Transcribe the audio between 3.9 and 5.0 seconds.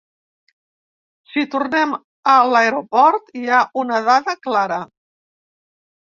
dada clara.